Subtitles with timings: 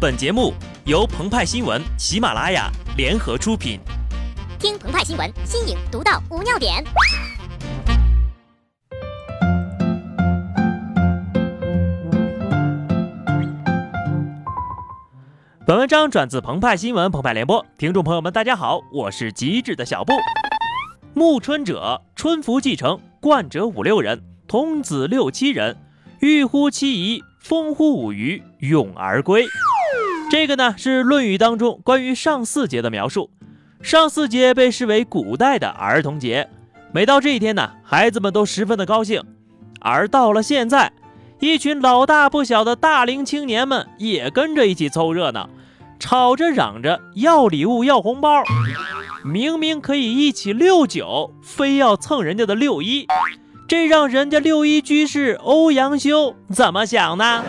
[0.00, 0.54] 本节目
[0.86, 3.78] 由澎湃新闻、喜马拉雅联合出品。
[4.58, 6.82] 听澎湃新闻，新颖独到，无尿点。
[15.66, 20.14] 本文章转自澎湃新闻《澎湃联播，听众朋友们，大家好，我是极致的小布。
[21.12, 25.76] 暮春者，春服既成，冠者五六人，童子六七人，
[26.20, 29.44] 欲乎其仪，风乎舞雩，咏而归。
[30.30, 33.30] 这个呢是《论语》当中关于上巳节的描述。
[33.82, 36.48] 上巳节被视为古代的儿童节，
[36.92, 39.24] 每到这一天呢，孩子们都十分的高兴。
[39.80, 40.92] 而到了现在，
[41.40, 45.50] 一群老大不小的大龄青年们也跟着一起凑热闹，
[45.98, 48.44] 吵着嚷着要礼物、要红包。
[49.24, 53.08] 明明可以一起六九，非要蹭人家的六一，
[53.66, 57.44] 这让人家六一居士欧阳修怎么想呢？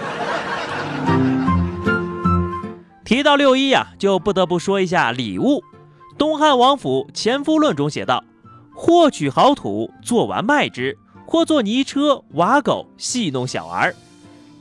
[3.12, 5.62] 提到六一呀，就不得不说一下礼物。
[6.18, 8.24] 东汉王府《前夫论》中写道
[8.74, 10.94] ：“或取好土，做完卖之；
[11.26, 13.94] 或做泥车、瓦狗，戏弄小儿。”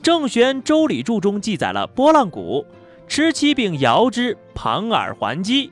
[0.03, 2.67] 郑玄《周礼注》中记载了拨浪鼓，
[3.07, 5.71] 持其柄摇之，旁耳还击。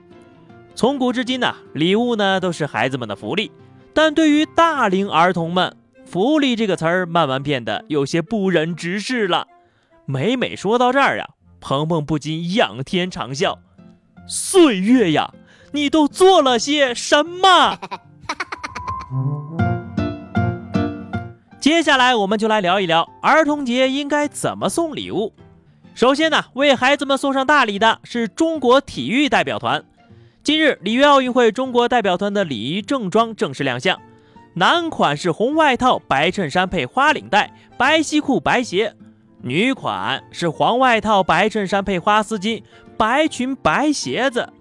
[0.77, 3.51] 从古至今呢，礼物呢都是孩子们的福利，
[3.93, 5.77] 但对于大龄儿童们
[6.07, 9.49] ，“福利”这个词儿慢慢变得有些不忍直视了。
[10.05, 11.29] 每每说到这儿呀。
[11.61, 13.59] 鹏鹏不禁仰天长啸
[14.27, 15.35] ：“岁月呀，
[15.73, 17.79] 你都做了些什么？”
[21.61, 25.35] 接下来，我们就来聊一聊儿童节应该怎么送礼物。
[25.95, 29.85] 首先呢，为孩子们送上大礼的是中国体育代表团。
[30.45, 34.01] 今日，里约奥运会中国代表团的礼仪正装正式亮相，
[34.55, 38.95] 男款是红外套、白衬衫配花领带、白西裤、白鞋。
[39.41, 42.63] 女款是黄外套、白衬衫配花丝巾、
[42.97, 44.53] 白裙、白鞋子。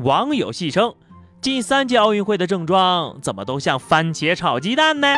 [0.00, 0.94] 网友戏称，
[1.40, 5.14] 近三届奥运会的正装怎么都像番茄炒鸡蛋呢？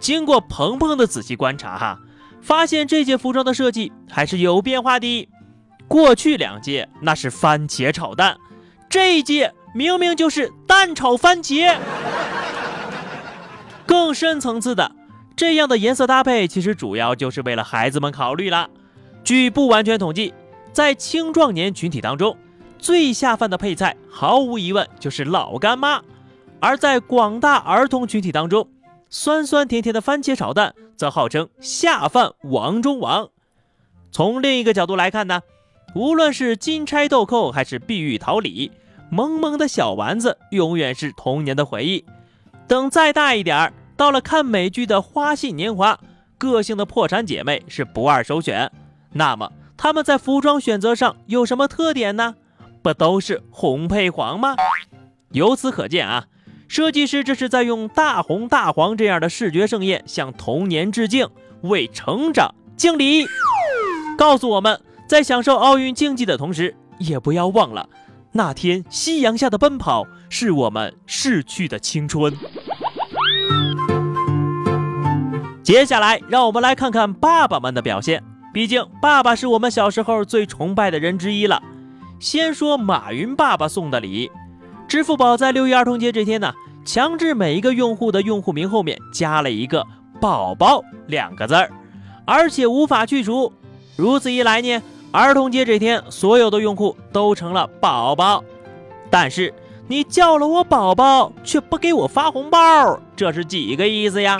[0.00, 1.98] 经过鹏鹏的仔细观察，哈，
[2.40, 5.28] 发现这届服装的设计还是有变化的。
[5.88, 8.38] 过去两届那是番茄炒蛋，
[8.88, 11.76] 这一届明明就是蛋炒番茄。
[13.84, 14.92] 更深层次的。
[15.38, 18.68] 这样的颜色搭配，其实主要就是为了孩子们考虑了。
[19.22, 20.34] 据不完全统计，
[20.72, 22.36] 在青壮年群体当中，
[22.76, 26.00] 最下饭的配菜毫无疑问就是老干妈；
[26.58, 28.68] 而在广大儿童群体当中，
[29.10, 33.28] 酸酸甜甜的番茄炒蛋则号称下饭王中王。
[34.10, 35.42] 从另一个角度来看呢，
[35.94, 38.72] 无论是金钗豆蔻还是碧玉桃李，
[39.08, 42.04] 萌萌的小丸子永远是童年的回忆。
[42.66, 43.72] 等再大一点儿。
[43.98, 45.98] 到了看美剧的花信年华，
[46.38, 48.70] 个性的破产姐妹是不二首选。
[49.14, 52.36] 那么他们在服装选择上有什么特点呢？
[52.80, 54.54] 不都是红配黄吗？
[55.32, 56.26] 由此可见啊，
[56.68, 61.26] 设计师这是在用大红大黄这样的视觉盛宴向童年致敬，
[61.62, 63.26] 为成长敬礼。
[64.16, 67.88] 告诉我们在享受奥运竞技的同时，也不要忘了
[68.30, 72.32] 那天夕阳下的奔跑是我们逝去的青春。
[75.62, 78.24] 接下来，让我们来看看爸爸们的表现。
[78.54, 81.62] 毕竟，爸爸是我们小时候最崇拜的人之一了。
[82.18, 84.30] 先说马云爸爸送的礼，
[84.88, 86.52] 支付宝在六一儿童节这天呢，
[86.84, 89.86] 强制每一个用户的用户名后面加了一个
[90.18, 91.70] “宝宝”两个字儿，
[92.24, 93.52] 而且无法去除。
[93.94, 94.82] 如此一来呢，
[95.12, 98.42] 儿童节这天，所有的用户都成了宝宝。
[99.10, 99.52] 但是，
[99.90, 104.36] 你叫了我宝宝，却不给我发红包，这是几个意思呀？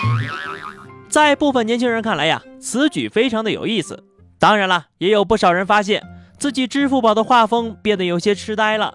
[1.08, 4.04] 在部分年轻人看来呀，此举非常的有意思。
[4.38, 6.02] 当然了，也有不少人发现
[6.38, 8.92] 自己支付宝的画风变得有些痴呆了。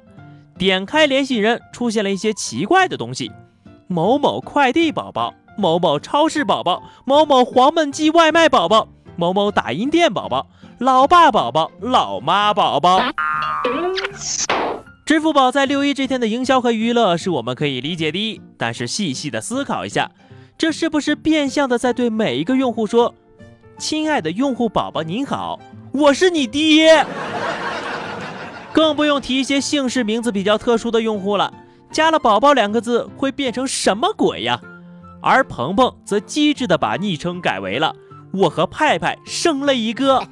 [0.56, 3.32] 点开联系人，出现了一些奇怪的东西：
[3.88, 10.46] 某某快递宝宝、某某超市宝宝、某某黄焖鸡外卖宝宝、某某打印店宝宝、
[10.78, 13.02] 老爸宝宝、老妈宝宝。
[15.06, 20.10] 支付宝在六一这天的营销和娱乐是我们可以理解的，但是细细的思考一下。
[20.58, 23.14] 这是不是变相的在对每一个用户说
[23.78, 25.60] ：“亲爱的用户宝宝您好，
[25.92, 27.06] 我是你爹。”
[28.72, 31.54] 更不用提一些姓氏名字比较特殊的用户了，
[31.92, 34.62] 加了“宝宝”两个字会变成什么鬼呀？
[35.22, 37.94] 而鹏鹏则机智的把昵称改为了
[38.32, 40.26] “我和派派生了一个”。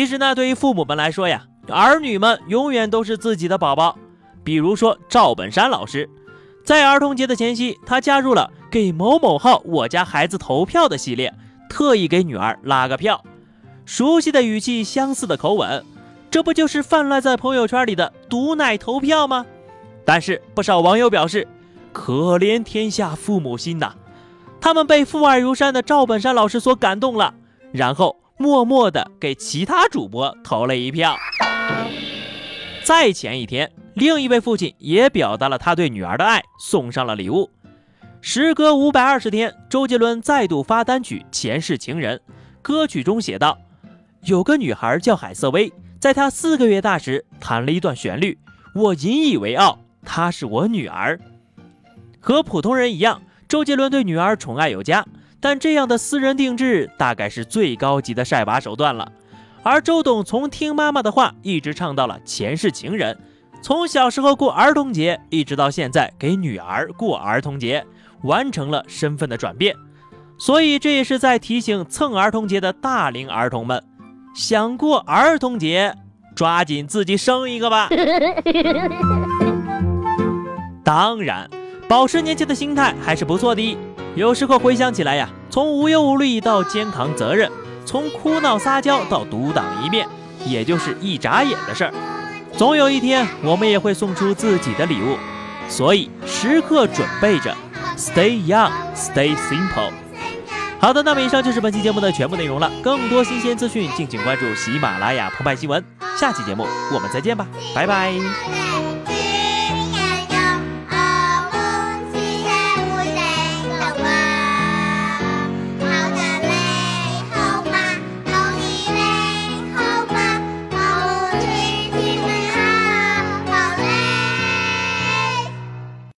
[0.00, 3.98] 其实呢，对于父母们来说呀，儿女们永远都是自己的宝宝。
[4.42, 6.08] 比如说赵本山老师。
[6.64, 11.34] 在儿童节的前夕，他加入了给某某号我家孩子投票的系列，
[11.68, 13.22] 特意给女儿拉个票。
[13.84, 15.84] 熟悉的语气，相似的口吻，
[16.30, 19.44] 这不就是泛滥在朋友圈里的毒奶投票吗？
[20.06, 21.46] 但是不少网友表示，
[21.92, 23.92] 可怜天下父母心呐，
[24.62, 27.34] 他们被父爱如山的赵本山老师所感动了，
[27.70, 31.14] 然后默默的给其他主播投了一票。
[32.82, 37.50] 再前一天，另一位父亲也表达了他对女儿的爱，送上了礼物。
[38.22, 42.16] 时隔五百二十天，周杰伦再度发单曲《前世情人》，
[42.62, 43.58] 歌曲中写道。
[44.22, 48.38] 有个女孩叫海瑟薇，在她四个月大时弹了一段旋律，
[48.74, 51.20] 我引以为傲，她是我女儿。
[52.18, 55.04] 和普通人一样，周杰伦对女儿宠爱有加，
[55.40, 59.10] 但这样的私人定制大概是最高级的晒娃手段了。
[59.62, 63.18] 而周董从听妈妈的话，一直唱到了前世情人，
[63.62, 67.84] 从小时候过儿童节，一直到现在给女儿过儿童节，
[68.22, 69.74] 完成了身份的转变。
[70.38, 73.82] 所以这也是在提醒蹭儿童节的大龄儿童们。
[74.34, 75.94] 想过儿童节，
[76.34, 77.90] 抓紧自己生一个吧。
[80.82, 81.50] 当然，
[81.86, 83.76] 保持年轻的心态还是不错的。
[84.16, 87.50] 有时候回想起来呀，从无忧无虑到肩扛责任，
[87.86, 90.06] 从哭闹撒娇到独当一面，
[90.44, 91.94] 也就是一眨眼的事儿。
[92.56, 95.16] 总有一天，我们也会送出自己的礼物，
[95.68, 97.56] 所以时刻准备着
[97.96, 99.92] ，Stay young, stay simple。
[100.80, 102.70] 好的，那么以上就是本期节目的全部内容了。
[102.82, 105.82] 更多新鲜资讯，敬请关注喜马拉雅澎湃新闻。
[106.18, 108.69] 下期节目我们再见吧，拜拜。